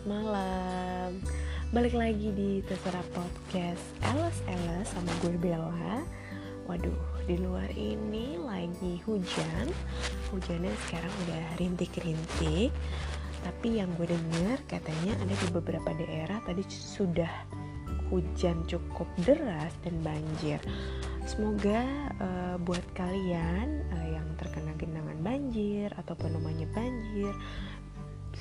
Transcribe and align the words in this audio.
selamat 0.00 0.24
malam. 0.24 1.10
Balik 1.76 1.92
lagi 1.92 2.32
di 2.32 2.64
Terserah 2.64 3.04
Podcast. 3.12 3.84
Eles 4.00 4.38
Eles 4.48 4.88
sama 4.88 5.12
gue 5.20 5.36
Bella. 5.36 6.00
Waduh, 6.64 7.28
di 7.28 7.36
luar 7.36 7.68
ini 7.76 8.40
lagi 8.40 8.96
hujan. 9.04 9.68
Hujannya 10.32 10.72
sekarang 10.88 11.12
udah 11.28 11.44
rintik-rintik. 11.60 12.72
Tapi 13.44 13.68
yang 13.76 13.92
gue 14.00 14.08
denger 14.08 14.64
katanya 14.72 15.20
ada 15.20 15.34
di 15.36 15.46
beberapa 15.52 15.92
daerah 15.92 16.40
tadi 16.48 16.64
sudah 16.64 17.28
hujan 18.08 18.64
cukup 18.64 19.08
deras 19.20 19.76
dan 19.84 20.00
banjir. 20.00 20.64
Semoga 21.28 21.84
uh, 22.16 22.56
buat 22.56 22.84
kalian 22.96 23.84
uh, 23.92 24.08
yang 24.16 24.26
terkena 24.40 24.72
genangan 24.80 25.20
banjir 25.20 25.92
ataupun 26.00 26.40
namanya 26.40 26.64
banjir 26.72 27.36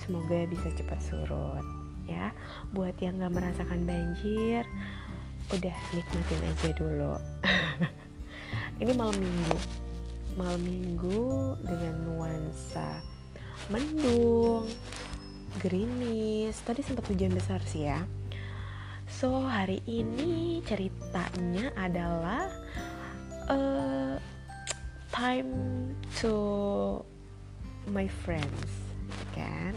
semoga 0.09 0.41
bisa 0.49 0.73
cepat 0.73 0.97
surut 1.05 1.61
ya. 2.09 2.33
Buat 2.73 2.97
yang 2.97 3.21
gak 3.21 3.29
merasakan 3.29 3.85
banjir 3.85 4.65
udah 5.53 5.77
nikmatin 5.93 6.41
aja 6.49 6.69
dulu. 6.73 7.13
Ini 8.81 8.89
malam 8.97 9.21
minggu. 9.21 9.57
Malam 10.33 10.61
minggu 10.65 11.21
dengan 11.61 11.93
nuansa 12.09 13.05
mendung 13.69 14.65
gerimis. 15.61 16.57
Tadi 16.65 16.81
sempat 16.81 17.05
hujan 17.05 17.29
besar 17.29 17.61
sih 17.61 17.85
ya. 17.85 18.01
So 19.05 19.45
hari 19.45 19.81
ini 19.89 20.61
ceritanya 20.65 21.73
adalah 21.77 22.49
uh, 23.45 24.17
time 25.13 25.53
to 26.21 26.33
my 27.89 28.05
friends 28.05 28.89
kan 29.33 29.73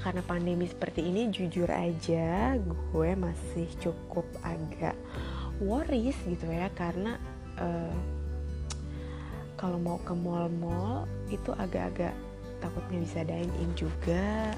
karena 0.00 0.24
pandemi 0.24 0.64
seperti 0.64 1.04
ini 1.12 1.28
jujur 1.28 1.68
aja 1.68 2.56
gue 2.56 3.10
masih 3.20 3.68
cukup 3.84 4.24
agak 4.40 4.96
worries 5.60 6.16
gitu 6.24 6.48
ya. 6.48 6.72
Karena 6.72 7.20
uh, 7.60 7.96
kalau 9.60 9.76
mau 9.76 10.00
ke 10.00 10.16
mall-mall 10.16 11.04
itu 11.28 11.52
agak-agak 11.52 12.16
takutnya 12.64 12.98
bisa 13.04 13.20
dine 13.28 13.52
in 13.60 13.70
juga. 13.76 14.56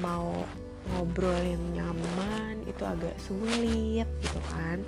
Mau 0.00 0.32
ngobrol 0.96 1.38
yang 1.44 1.64
nyaman 1.76 2.64
itu 2.64 2.82
agak 2.88 3.14
sulit 3.20 4.08
gitu 4.24 4.40
kan. 4.48 4.80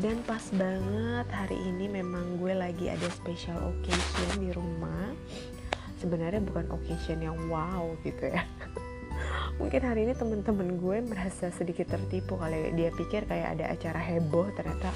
Dan 0.00 0.20
pas 0.24 0.44
banget 0.56 1.28
hari 1.28 1.56
ini 1.56 1.88
memang 1.88 2.40
gue 2.40 2.52
lagi 2.52 2.88
ada 2.92 3.08
special 3.12 3.56
occasion 3.64 4.30
di 4.44 4.52
rumah. 4.52 5.12
Sebenarnya 6.00 6.40
bukan 6.40 6.68
occasion 6.72 7.20
yang 7.20 7.36
wow 7.52 7.92
gitu 8.04 8.32
ya 8.32 8.44
mungkin 9.56 9.82
hari 9.84 10.08
ini 10.08 10.14
temen-temen 10.16 10.80
gue 10.80 10.98
merasa 11.04 11.52
sedikit 11.52 11.92
tertipu 11.92 12.40
kali 12.40 12.72
dia 12.74 12.92
pikir 12.94 13.28
kayak 13.28 13.58
ada 13.58 13.72
acara 13.72 14.00
heboh 14.00 14.48
ternyata 14.56 14.88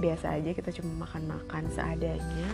biasa 0.00 0.40
aja 0.40 0.50
kita 0.56 0.72
cuma 0.80 1.04
makan-makan 1.04 1.68
seadanya 1.72 2.50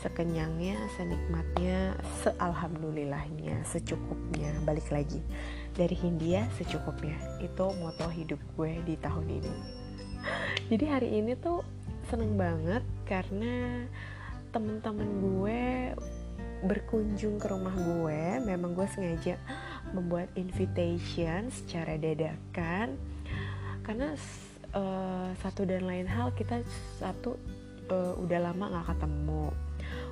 sekenyangnya 0.00 0.80
senikmatnya 0.96 1.92
sealhamdulillahnya 2.24 3.60
secukupnya. 3.68 4.48
Balik 4.64 4.88
lagi. 4.88 5.20
Dari 5.76 5.92
Hindia 5.92 6.48
secukupnya. 6.56 7.16
Itu 7.38 7.70
moto 7.78 8.08
hidup 8.08 8.40
gue 8.56 8.80
di 8.88 8.96
tahun 8.96 9.28
ini. 9.28 9.54
Jadi 10.72 10.84
hari 10.88 11.08
ini 11.20 11.36
tuh 11.36 11.60
seneng 12.08 12.34
banget 12.40 12.82
karena 13.04 13.84
temen-temen 14.50 15.08
gue 15.20 15.62
berkunjung 16.64 17.36
ke 17.36 17.46
rumah 17.52 17.76
gue. 17.76 18.40
Memang 18.40 18.72
gue 18.72 18.88
sengaja 18.88 19.36
membuat 19.92 20.28
invitation 20.38 21.50
secara 21.50 21.98
dadakan 21.98 22.94
karena 23.82 24.14
uh, 24.76 25.30
satu 25.42 25.66
dan 25.66 25.86
lain 25.86 26.06
hal 26.06 26.30
kita 26.36 26.62
satu 27.00 27.34
uh, 27.90 28.14
udah 28.20 28.50
lama 28.50 28.64
nggak 28.70 28.86
ketemu 28.94 29.44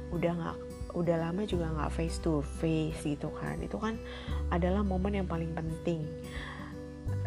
udah 0.09 0.33
nggak 0.35 0.57
udah 0.97 1.17
lama 1.21 1.43
juga 1.45 1.69
nggak 1.69 1.93
face 1.93 2.19
to 2.19 2.41
face 2.59 3.05
gitu 3.05 3.29
kan 3.39 3.61
itu 3.61 3.77
kan 3.77 3.95
adalah 4.49 4.81
momen 4.81 5.21
yang 5.21 5.29
paling 5.29 5.53
penting 5.53 6.03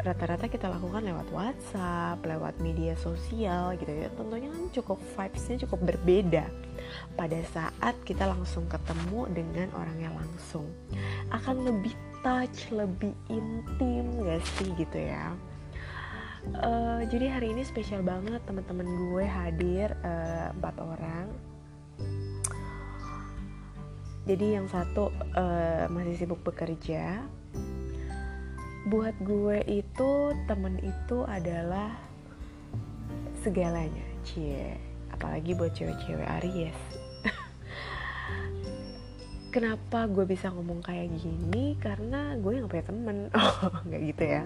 rata-rata 0.02 0.50
kita 0.50 0.66
lakukan 0.66 1.04
lewat 1.04 1.28
WhatsApp, 1.30 2.22
lewat 2.26 2.58
media 2.58 2.94
sosial 2.98 3.74
gitu 3.78 3.90
ya. 3.90 4.08
Tentunya 4.14 4.48
kan 4.50 4.62
cukup 4.74 4.98
vibesnya 5.14 5.56
cukup 5.66 5.78
berbeda 5.94 6.44
pada 7.14 7.38
saat 7.54 7.94
kita 8.02 8.26
langsung 8.26 8.66
ketemu 8.66 9.30
dengan 9.30 9.68
orangnya 9.78 10.10
langsung. 10.14 10.66
Akan 11.30 11.62
lebih 11.62 11.94
touch, 12.22 12.70
lebih 12.70 13.14
intim 13.28 14.06
gak 14.22 14.42
sih 14.58 14.70
gitu 14.78 14.98
ya. 14.98 15.34
Uh, 16.58 17.06
jadi 17.06 17.38
hari 17.38 17.54
ini 17.54 17.62
spesial 17.62 18.02
banget 18.02 18.42
teman-teman 18.46 18.86
gue 18.86 19.26
hadir 19.26 19.94
uh, 20.02 20.50
empat 20.54 20.74
orang. 20.82 21.26
Jadi 24.26 24.54
yang 24.54 24.66
satu 24.70 25.10
uh, 25.34 25.86
masih 25.90 26.14
sibuk 26.14 26.42
bekerja, 26.46 27.26
buat 28.86 29.14
gue 29.22 29.62
itu 29.66 30.10
temen 30.46 30.78
itu 30.82 31.26
adalah 31.26 31.94
segalanya 33.42 34.06
cie 34.22 34.78
apalagi 35.10 35.54
buat 35.54 35.74
cewek-cewek 35.74 36.26
Aries 36.42 37.01
kenapa 39.52 40.08
gue 40.08 40.24
bisa 40.24 40.48
ngomong 40.48 40.80
kayak 40.80 41.12
gini? 41.20 41.76
Karena 41.76 42.32
gue 42.40 42.58
nggak 42.58 42.72
punya 42.72 42.86
temen. 42.88 43.16
Oh 43.36 43.76
nggak 43.84 44.02
gitu 44.08 44.24
ya. 44.24 44.42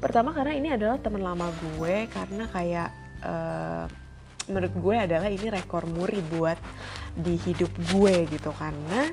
Pertama 0.00 0.32
karena 0.32 0.56
ini 0.56 0.68
adalah 0.72 0.96
temen 0.96 1.20
lama 1.20 1.52
gue 1.52 2.08
karena 2.08 2.48
kayak 2.48 2.90
uh, 3.22 3.84
menurut 4.48 4.72
gue 4.74 4.96
adalah 4.96 5.28
ini 5.28 5.46
rekor 5.52 5.84
muri 5.86 6.18
buat 6.32 6.56
di 7.12 7.36
hidup 7.36 7.70
gue 7.92 8.14
gitu. 8.32 8.50
Karena 8.56 9.12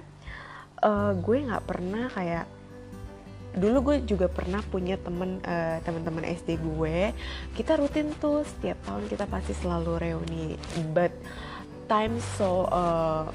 uh, 0.81 1.11
gue 1.13 1.37
nggak 1.45 1.63
pernah 1.67 2.07
kayak 2.15 2.47
dulu 3.49 3.91
gue 3.91 3.95
juga 4.07 4.29
pernah 4.31 4.63
punya 4.63 4.95
temen 4.95 5.43
uh, 5.43 5.83
teman-teman 5.83 6.23
SD 6.31 6.63
gue. 6.63 7.11
Kita 7.53 7.75
rutin 7.75 8.15
tuh 8.17 8.47
setiap 8.47 8.79
tahun 8.87 9.11
kita 9.11 9.27
pasti 9.27 9.51
selalu 9.51 9.99
reuni. 9.99 10.55
But 10.95 11.11
time 11.89 12.21
so 12.37 12.69
uh, 12.69 13.27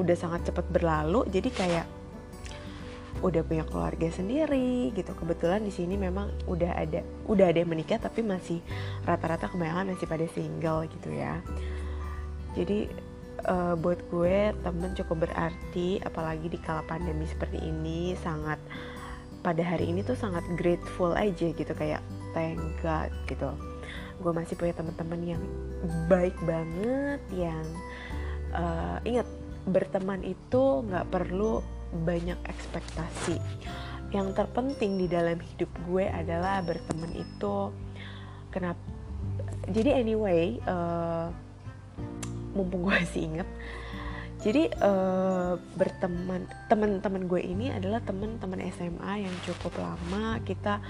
udah 0.00 0.16
sangat 0.16 0.48
cepat 0.48 0.66
berlalu 0.72 1.28
jadi 1.28 1.50
kayak 1.52 1.86
udah 3.22 3.44
punya 3.46 3.62
keluarga 3.62 4.08
sendiri 4.10 4.90
gitu. 4.92 5.12
Kebetulan 5.14 5.62
di 5.62 5.70
sini 5.70 5.94
memang 5.94 6.32
udah 6.50 6.74
ada 6.74 7.06
udah 7.30 7.52
ada 7.52 7.62
yang 7.62 7.70
menikah 7.70 8.02
tapi 8.02 8.20
masih 8.20 8.58
rata-rata 9.06 9.46
kebanyakan 9.46 9.94
masih 9.94 10.10
pada 10.10 10.26
single 10.34 10.90
gitu 10.90 11.14
ya. 11.14 11.38
Jadi 12.58 12.90
uh, 13.46 13.78
buat 13.78 14.02
gue 14.10 14.50
temen 14.64 14.90
cukup 14.98 15.30
berarti 15.30 16.02
apalagi 16.02 16.50
di 16.50 16.58
kala 16.58 16.82
pandemi 16.84 17.24
seperti 17.30 17.62
ini 17.62 18.18
sangat 18.18 18.58
pada 19.42 19.62
hari 19.62 19.90
ini 19.90 20.06
tuh 20.06 20.18
sangat 20.18 20.42
grateful 20.58 21.14
aja 21.14 21.50
gitu 21.54 21.72
kayak 21.78 22.02
thank 22.34 22.58
God 22.82 23.10
gitu. 23.30 23.54
Gue 24.18 24.32
masih 24.34 24.58
punya 24.58 24.74
teman-teman 24.74 25.38
yang 25.38 25.42
baik 26.06 26.34
banget 26.46 27.22
yang 27.34 27.66
uh, 28.54 28.98
ingat 29.02 29.26
berteman 29.68 30.22
itu 30.26 30.82
nggak 30.86 31.08
perlu 31.10 31.62
banyak 32.06 32.38
ekspektasi. 32.46 33.36
Yang 34.12 34.28
terpenting 34.36 35.00
di 35.00 35.06
dalam 35.08 35.40
hidup 35.40 35.70
gue 35.88 36.04
adalah 36.08 36.60
berteman 36.60 37.12
itu. 37.16 37.72
Kenapa 38.52 38.80
jadi 39.70 40.02
anyway 40.02 40.58
uh, 40.66 41.30
mumpung 42.52 42.84
gue 42.84 42.92
masih 43.00 43.22
inget 43.32 43.48
jadi 44.42 44.74
uh, 44.82 45.54
berteman 45.78 46.50
teman-teman 46.66 47.30
gue 47.30 47.40
ini 47.46 47.70
adalah 47.70 48.02
teman-teman 48.02 48.58
SMA 48.74 49.22
yang 49.22 49.34
cukup 49.46 49.70
lama. 49.78 50.42
Kita 50.42 50.82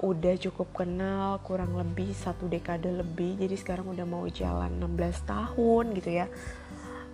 udah 0.00 0.34
cukup 0.40 0.72
kenal 0.72 1.36
kurang 1.44 1.76
lebih 1.76 2.16
satu 2.16 2.48
dekade 2.48 2.88
lebih. 2.88 3.36
Jadi 3.36 3.52
sekarang 3.60 3.92
udah 3.92 4.08
mau 4.08 4.24
jalan 4.32 4.80
16 4.80 5.28
tahun 5.28 5.84
gitu 5.92 6.10
ya 6.24 6.26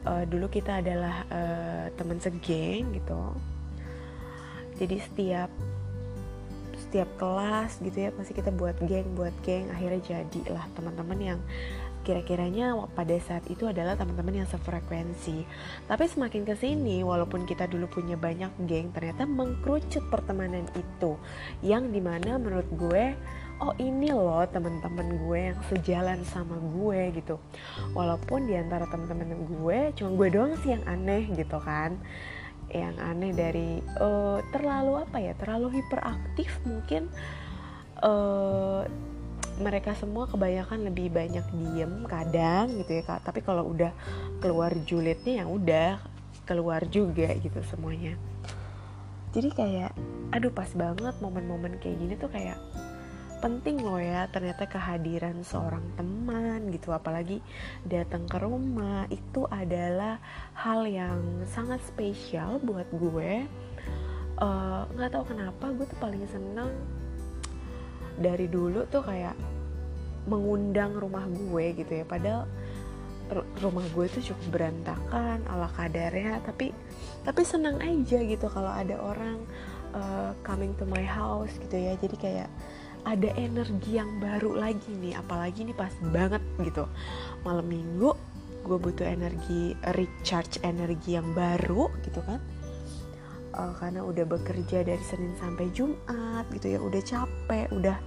uh, 0.07 0.25
dulu 0.27 0.47
kita 0.51 0.81
adalah 0.81 1.27
uh, 1.31 1.87
teman 1.95 2.19
segeng 2.19 2.93
gitu 2.95 3.23
jadi 4.81 4.97
setiap 5.03 5.51
setiap 6.79 7.09
kelas 7.17 7.81
gitu 7.81 8.09
ya 8.09 8.11
pasti 8.13 8.37
kita 8.37 8.53
buat 8.53 8.77
geng 8.85 9.17
buat 9.17 9.33
geng 9.47 9.73
akhirnya 9.73 10.01
jadilah 10.05 10.65
teman-teman 10.77 11.19
yang 11.21 11.41
kira-kiranya 12.03 12.75
pada 12.93 13.15
saat 13.23 13.47
itu 13.47 13.65
adalah 13.71 13.95
teman-teman 13.95 14.43
yang 14.43 14.49
sefrekuensi. 14.51 15.47
Tapi 15.87 16.05
semakin 16.11 16.43
ke 16.43 16.55
sini, 16.59 17.01
walaupun 17.07 17.47
kita 17.47 17.71
dulu 17.71 17.87
punya 17.87 18.19
banyak 18.19 18.51
geng, 18.67 18.91
ternyata 18.91 19.23
mengkerucut 19.25 20.03
pertemanan 20.11 20.67
itu. 20.75 21.15
Yang 21.63 21.95
di 21.95 22.01
mana 22.03 22.43
menurut 22.43 22.67
gue, 22.75 23.15
oh 23.63 23.73
ini 23.79 24.11
loh 24.11 24.43
teman-teman 24.51 25.23
gue 25.23 25.39
yang 25.55 25.61
sejalan 25.71 26.21
sama 26.27 26.59
gue 26.59 27.23
gitu. 27.23 27.39
Walaupun 27.95 28.51
di 28.51 28.59
antara 28.59 28.91
teman-teman 28.91 29.39
gue, 29.47 29.79
cuma 29.95 30.11
gue 30.19 30.29
doang 30.35 30.59
sih 30.61 30.75
yang 30.75 30.85
aneh 30.91 31.31
gitu 31.33 31.59
kan. 31.63 31.95
yang 32.73 32.97
aneh 33.05 33.37
dari 33.37 33.85
uh, 34.01 34.41
terlalu 34.49 35.05
apa 35.05 35.21
ya 35.21 35.37
terlalu 35.37 35.77
hiperaktif 35.77 36.57
mungkin 36.65 37.05
uh, 38.01 38.89
mereka 39.61 39.93
semua 39.93 40.25
kebanyakan 40.25 40.89
lebih 40.89 41.13
banyak 41.13 41.45
diem 41.53 42.09
kadang 42.09 42.73
gitu 42.81 42.97
ya 42.97 43.03
kak 43.05 43.29
tapi 43.29 43.45
kalau 43.45 43.69
udah 43.69 43.93
keluar 44.41 44.73
julidnya 44.89 45.45
yang 45.45 45.53
udah 45.53 46.01
keluar 46.49 46.89
juga 46.89 47.29
gitu 47.37 47.61
semuanya 47.69 48.17
jadi 49.37 49.49
kayak 49.53 49.93
aduh 50.33 50.53
pas 50.53 50.73
banget 50.73 51.13
momen-momen 51.21 51.77
kayak 51.77 52.01
gini 52.01 52.15
tuh 52.17 52.33
kayak 52.33 52.57
penting 53.43 53.83
loh 53.83 53.99
ya 53.99 54.31
ternyata 54.31 54.71
kehadiran 54.71 55.43
seorang 55.43 55.83
teman 55.99 56.71
gitu 56.71 56.95
apalagi 56.95 57.43
datang 57.83 58.31
ke 58.31 58.39
rumah 58.39 59.11
itu 59.11 59.43
adalah 59.51 60.23
hal 60.55 60.87
yang 60.87 61.43
sangat 61.51 61.83
spesial 61.83 62.63
buat 62.63 62.87
gue. 62.95 63.43
Eh, 64.43 64.83
nggak 64.95 65.11
uh, 65.11 65.15
tahu 65.19 65.25
kenapa 65.35 65.75
gue 65.75 65.87
tuh 65.91 65.99
paling 65.99 66.23
seneng 66.31 66.71
dari 68.17 68.47
dulu 68.47 68.87
tuh 68.87 69.03
kayak 69.03 69.35
mengundang 70.31 70.95
rumah 70.95 71.27
gue 71.27 71.83
gitu 71.83 71.93
ya 71.99 72.07
padahal 72.07 72.47
rumah 73.59 73.83
gue 73.97 74.07
tuh 74.13 74.23
cukup 74.23 74.61
berantakan 74.61 75.41
ala 75.49 75.67
kadarnya 75.73 76.39
tapi 76.45 76.71
tapi 77.27 77.43
senang 77.43 77.81
aja 77.81 78.21
gitu 78.23 78.47
kalau 78.47 78.71
ada 78.71 78.95
orang 79.01 79.41
uh, 79.97 80.31
coming 80.45 80.77
to 80.77 80.85
my 80.89 81.05
house 81.05 81.53
gitu 81.61 81.77
ya. 81.77 81.97
Jadi 82.01 82.17
kayak 82.19 82.51
ada 83.03 83.31
energi 83.35 83.99
yang 83.99 84.23
baru 84.23 84.55
lagi 84.55 84.95
nih 84.95 85.19
apalagi 85.19 85.67
nih 85.67 85.77
pas 85.77 85.93
banget 86.15 86.43
gitu. 86.63 86.87
Malam 87.43 87.67
minggu 87.67 88.15
gue 88.63 88.79
butuh 88.79 89.03
energi 89.03 89.75
recharge 89.99 90.63
energi 90.63 91.19
yang 91.19 91.35
baru 91.35 91.91
gitu 92.07 92.23
kan. 92.23 92.39
Uh, 93.53 93.77
karena 93.77 94.01
udah 94.01 94.25
bekerja 94.25 94.81
dari 94.81 95.03
Senin 95.05 95.37
sampai 95.37 95.69
Jumat 95.77 96.49
gitu 96.57 96.73
ya 96.73 96.81
udah 96.81 97.03
capek 97.05 97.69
udah 97.69 98.01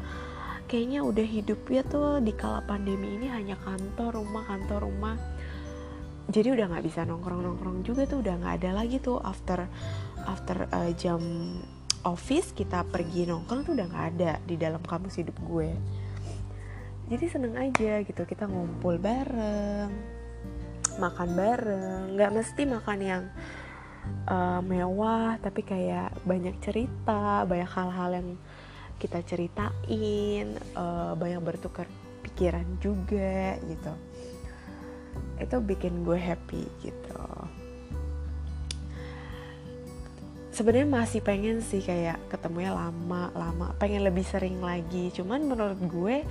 kayaknya 0.66 1.06
udah 1.06 1.22
hidupnya 1.22 1.86
tuh 1.86 2.18
di 2.18 2.34
kala 2.34 2.66
pandemi 2.66 3.14
ini 3.14 3.30
hanya 3.30 3.54
kantor 3.62 4.24
rumah 4.24 4.44
kantor 4.48 4.90
rumah. 4.90 5.16
Jadi 6.26 6.58
udah 6.58 6.66
nggak 6.74 6.86
bisa 6.90 7.06
nongkrong 7.06 7.46
nongkrong 7.46 7.86
juga 7.86 8.10
tuh 8.10 8.26
udah 8.26 8.42
nggak 8.42 8.54
ada 8.64 8.70
lagi 8.74 8.98
tuh 8.98 9.22
after 9.22 9.70
after 10.26 10.66
uh, 10.74 10.90
jam 10.98 11.22
office 12.06 12.54
kita 12.54 12.86
pergi 12.86 13.26
nongkrong 13.26 13.66
tuh 13.66 13.74
udah 13.74 13.88
nggak 13.90 14.08
ada 14.16 14.32
di 14.46 14.56
dalam 14.56 14.80
kamus 14.86 15.18
hidup 15.18 15.36
gue. 15.42 15.74
Jadi 17.06 17.26
seneng 17.30 17.54
aja 17.58 18.02
gitu 18.02 18.26
kita 18.26 18.46
ngumpul 18.46 18.98
bareng 19.02 19.90
makan 21.02 21.30
bareng. 21.34 22.02
Nggak 22.16 22.32
mesti 22.34 22.62
makan 22.70 23.00
yang 23.02 23.24
uh, 24.30 24.62
mewah 24.62 25.38
tapi 25.42 25.66
kayak 25.66 26.14
banyak 26.24 26.56
cerita 26.62 27.44
banyak 27.44 27.70
hal-hal 27.70 28.10
yang 28.22 28.30
kita 29.02 29.20
ceritain 29.26 30.56
uh, 30.78 31.14
banyak 31.18 31.42
bertukar 31.42 31.90
pikiran 32.22 32.66
juga 32.80 33.58
gitu. 33.66 33.94
Itu 35.42 35.60
bikin 35.60 36.08
gue 36.08 36.16
happy 36.16 36.64
gitu 36.80 37.35
sebenarnya 40.56 40.88
masih 40.88 41.20
pengen 41.20 41.60
sih 41.60 41.84
kayak 41.84 42.16
ketemunya 42.32 42.72
lama 42.72 43.28
lama 43.36 43.76
pengen 43.76 44.08
lebih 44.08 44.24
sering 44.24 44.64
lagi. 44.64 45.12
Cuman 45.12 45.44
menurut 45.44 45.76
gue 45.92 46.24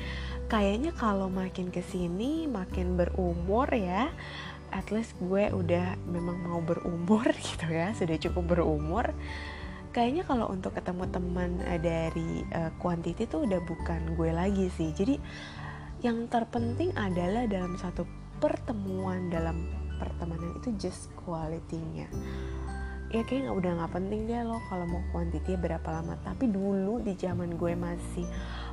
kayaknya 0.49 0.97
kalau 0.97 1.29
makin 1.29 1.69
ke 1.69 1.85
sini 1.85 2.49
makin 2.49 2.97
berumur 2.97 3.69
ya 3.69 4.09
at 4.73 4.89
least 4.89 5.13
gue 5.21 5.53
udah 5.53 6.01
memang 6.09 6.41
mau 6.41 6.65
berumur 6.65 7.29
gitu 7.53 7.69
ya 7.69 7.93
sudah 7.93 8.17
cukup 8.17 8.57
berumur. 8.57 9.13
Kayaknya 9.93 10.25
kalau 10.27 10.51
untuk 10.51 10.73
ketemu 10.73 11.05
teman 11.13 11.61
eh, 11.69 11.79
dari 11.79 12.43
uh, 12.51 12.73
tuh 13.29 13.47
udah 13.47 13.61
bukan 13.63 14.17
gue 14.17 14.31
lagi 14.33 14.67
sih. 14.73 14.91
Jadi 14.91 15.21
yang 16.01 16.33
terpenting 16.33 16.97
adalah 16.97 17.45
dalam 17.45 17.77
satu 17.77 18.09
pertemuan 18.41 19.29
dalam 19.29 19.69
pertemanan 20.01 20.59
itu 20.59 20.75
just 20.81 21.13
quality-nya 21.23 22.11
ya 23.15 23.23
kayak 23.23 23.47
nggak 23.47 23.59
udah 23.63 23.73
nggak 23.79 23.93
penting 23.95 24.21
deh 24.27 24.43
lo 24.43 24.59
kalau 24.67 24.91
mau 24.91 25.03
kuantiti 25.15 25.55
berapa 25.55 25.87
lama. 25.87 26.19
Tapi 26.27 26.51
dulu 26.51 26.99
di 26.99 27.15
zaman 27.15 27.55
gue 27.55 27.79
masih 27.79 28.27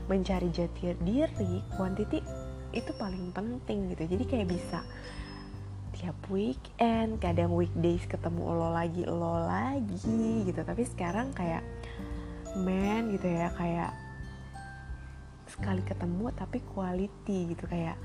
mencari 0.10 0.50
jati 0.50 0.98
diri 1.06 1.62
kuantiti 1.78 2.18
itu 2.74 2.92
paling 2.98 3.30
penting 3.38 3.94
gitu. 3.94 4.18
Jadi 4.18 4.24
kayak 4.26 4.50
bisa 4.50 4.82
tiap 5.94 6.18
weekend 6.34 7.22
kadang 7.22 7.54
weekdays 7.54 8.02
ketemu 8.10 8.50
lo 8.50 8.74
lagi 8.74 9.06
lo 9.06 9.46
lagi 9.46 10.50
gitu. 10.50 10.66
Tapi 10.66 10.90
sekarang 10.90 11.38
kayak 11.38 11.62
men 12.58 13.14
gitu 13.14 13.30
ya 13.30 13.54
kayak 13.54 13.94
sekali 15.46 15.86
ketemu 15.86 16.34
tapi 16.34 16.66
quality 16.74 17.54
gitu. 17.54 17.70
Kayak 17.70 18.02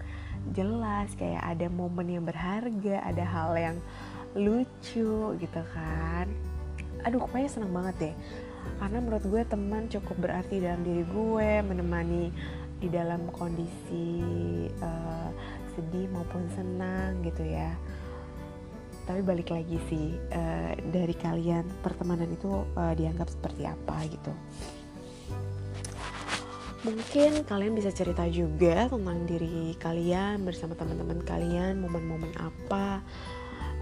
jelas 0.52 1.08
kayak 1.16 1.40
ada 1.40 1.72
momen 1.72 2.12
yang 2.12 2.28
berharga 2.28 3.00
ada 3.00 3.24
hal 3.24 3.56
yang 3.56 3.80
lucu 4.36 5.34
gitu 5.40 5.60
kan. 5.72 6.28
Aduh 7.08 7.24
pokoknya 7.24 7.48
seneng 7.48 7.72
banget 7.72 7.94
deh. 7.98 8.14
Karena 8.76 8.98
menurut 9.00 9.24
gue 9.24 9.42
teman 9.48 9.88
cukup 9.88 10.16
berarti 10.20 10.60
dalam 10.60 10.84
diri 10.84 11.02
gue 11.08 11.50
menemani 11.64 12.28
di 12.76 12.92
dalam 12.92 13.24
kondisi 13.32 14.20
uh, 14.84 15.30
sedih 15.72 16.12
maupun 16.12 16.44
senang 16.52 17.24
gitu 17.24 17.40
ya. 17.40 17.72
Tapi 19.06 19.22
balik 19.22 19.54
lagi 19.54 19.78
sih 19.86 20.18
uh, 20.34 20.74
dari 20.90 21.14
kalian 21.14 21.64
pertemanan 21.80 22.28
itu 22.28 22.66
uh, 22.76 22.92
dianggap 22.92 23.30
seperti 23.32 23.64
apa 23.64 23.96
gitu. 24.10 24.32
Mungkin 26.84 27.42
kalian 27.48 27.74
bisa 27.74 27.90
cerita 27.90 28.22
juga 28.30 28.86
tentang 28.86 29.26
diri 29.26 29.74
kalian 29.80 30.46
bersama 30.46 30.78
teman-teman 30.78 31.18
kalian 31.24 31.82
momen-momen 31.82 32.30
apa 32.38 33.02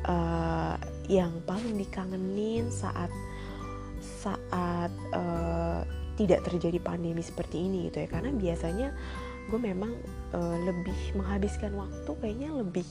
uh, 0.09 0.77
yang 1.09 1.33
paling 1.45 1.77
dikangenin 1.77 2.69
saat 2.73 3.13
saat 4.01 4.93
uh, 5.13 5.85
tidak 6.17 6.47
terjadi 6.47 6.79
pandemi 6.81 7.21
seperti 7.21 7.67
ini 7.69 7.91
gitu 7.91 8.05
ya. 8.05 8.09
Karena 8.09 8.31
biasanya 8.33 8.89
gue 9.53 9.61
memang 9.61 9.93
uh, 10.33 10.57
lebih 10.65 10.97
menghabiskan 11.19 11.77
waktu 11.77 12.11
kayaknya 12.21 12.51
lebih 12.57 12.87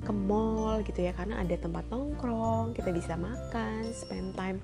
ke 0.00 0.12
mall 0.12 0.80
gitu 0.84 1.00
ya. 1.00 1.12
Karena 1.16 1.40
ada 1.40 1.56
tempat 1.56 1.84
nongkrong 1.88 2.76
kita 2.76 2.92
bisa 2.92 3.16
makan 3.16 3.88
spend 3.92 4.36
time 4.36 4.58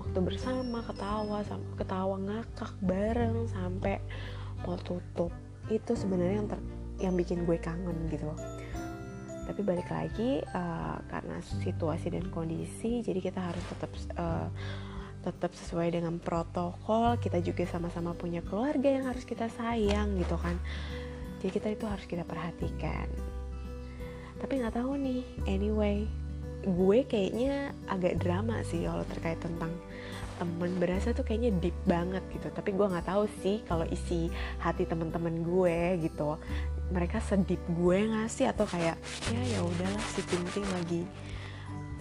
waktu 0.00 0.18
bersama 0.20 0.80
ketawa 0.84 1.44
ketawa 1.76 2.16
ngakak 2.20 2.72
bareng 2.84 3.48
sampai 3.52 4.00
mau 4.64 4.76
tutup. 4.80 5.32
Itu 5.68 5.96
sebenarnya 5.96 6.36
yang 6.44 6.48
ter, 6.48 6.60
yang 7.00 7.14
bikin 7.16 7.48
gue 7.48 7.58
kangen 7.58 8.08
gitu 8.12 8.30
tapi 9.44 9.60
balik 9.60 9.88
lagi 9.92 10.40
uh, 10.40 10.96
karena 11.08 11.36
situasi 11.62 12.12
dan 12.12 12.28
kondisi 12.32 13.04
jadi 13.04 13.20
kita 13.20 13.40
harus 13.40 13.64
tetap 13.68 13.92
uh, 14.16 14.48
tetap 15.24 15.56
sesuai 15.56 15.96
dengan 15.96 16.20
protokol. 16.20 17.16
Kita 17.16 17.40
juga 17.40 17.64
sama-sama 17.64 18.12
punya 18.12 18.44
keluarga 18.44 18.92
yang 18.92 19.08
harus 19.08 19.24
kita 19.24 19.48
sayang 19.48 20.20
gitu 20.20 20.36
kan. 20.36 20.60
Jadi 21.40 21.50
kita 21.50 21.68
itu 21.72 21.84
harus 21.88 22.04
kita 22.04 22.28
perhatikan. 22.28 23.08
Tapi 24.36 24.52
nggak 24.60 24.76
tahu 24.76 25.00
nih 25.00 25.24
anyway 25.48 26.04
gue 26.64 27.04
kayaknya 27.04 27.76
agak 27.92 28.24
drama 28.24 28.64
sih 28.64 28.88
kalau 28.88 29.04
terkait 29.04 29.36
tentang 29.36 29.68
temen 30.36 30.70
berasa 30.82 31.14
tuh 31.14 31.22
kayaknya 31.22 31.54
deep 31.62 31.76
banget 31.86 32.22
gitu. 32.34 32.48
Tapi 32.50 32.74
gue 32.74 32.86
nggak 32.86 33.06
tahu 33.06 33.24
sih 33.42 33.62
kalau 33.66 33.86
isi 33.88 34.28
hati 34.58 34.84
teman-teman 34.84 35.42
gue 35.42 36.04
gitu 36.04 36.38
mereka 36.92 37.22
sedip 37.24 37.60
gue 37.80 37.98
ngasih 38.12 38.52
atau 38.52 38.68
kayak 38.68 39.00
ya 39.32 39.40
ya 39.56 39.60
udahlah 39.64 40.04
si 40.12 40.20
Ting 40.28 40.44
lagi 40.74 41.02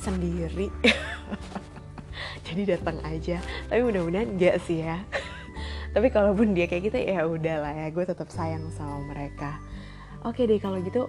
sendiri. 0.02 0.68
Jadi 2.46 2.62
datang 2.68 3.00
aja. 3.08 3.40
Tapi 3.72 3.82
mudah-mudahan 3.82 4.36
enggak 4.36 4.60
sih 4.68 4.84
ya. 4.84 5.00
Tapi 5.94 6.10
kalaupun 6.10 6.58
dia 6.58 6.66
kayak 6.66 6.90
gitu 6.90 6.98
ya 7.00 7.24
udahlah 7.26 7.74
ya 7.74 7.88
gue 7.94 8.06
tetap 8.06 8.28
sayang 8.34 8.68
sama 8.74 9.14
mereka. 9.14 9.62
Oke 10.26 10.50
deh 10.50 10.60
kalau 10.60 10.82
gitu 10.82 11.08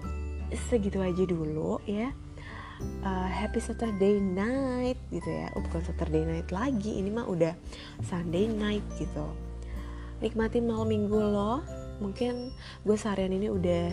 segitu 0.70 1.02
aja 1.02 1.24
dulu 1.26 1.82
ya 1.88 2.14
uh, 3.02 3.28
happy 3.28 3.60
Saturday 3.60 4.18
night 4.18 4.98
gitu 5.12 5.28
ya. 5.28 5.50
Oh 5.54 5.62
bukan 5.62 5.82
Saturday 5.84 6.24
night 6.24 6.48
lagi 6.50 6.98
ini 6.98 7.10
mah 7.10 7.26
udah 7.28 7.54
Sunday 8.02 8.50
night 8.50 8.84
gitu. 8.96 9.26
Nikmatin 10.22 10.66
malam 10.66 10.88
minggu 10.88 11.18
lo. 11.18 11.60
Mungkin 12.02 12.50
gue 12.82 12.96
seharian 12.98 13.30
ini 13.30 13.46
udah 13.50 13.90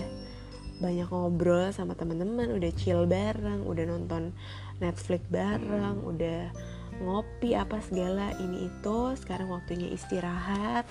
banyak 0.81 1.05
ngobrol 1.13 1.69
sama 1.69 1.93
teman-teman 1.93 2.57
udah 2.57 2.71
chill 2.73 3.05
bareng 3.05 3.69
udah 3.69 3.85
nonton 3.85 4.33
Netflix 4.81 5.21
bareng 5.29 6.01
udah 6.01 6.49
ngopi 7.01 7.57
apa 7.57 7.81
segala 7.83 8.31
ini 8.37 8.69
itu 8.69 8.97
sekarang 9.17 9.49
waktunya 9.49 9.89
istirahat 9.89 10.85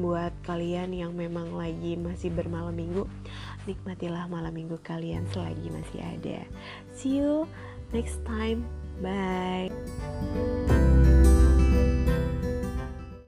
buat 0.00 0.32
kalian 0.48 0.96
yang 0.96 1.12
memang 1.12 1.52
lagi 1.52 1.94
masih 2.00 2.32
bermalam 2.32 2.72
minggu 2.72 3.04
nikmatilah 3.68 4.26
malam 4.26 4.50
minggu 4.50 4.80
kalian 4.82 5.22
selagi 5.30 5.68
masih 5.70 6.00
ada. 6.02 6.38
See 6.96 7.22
you 7.22 7.46
next 7.94 8.18
time. 8.26 8.66
Bye 9.02 9.72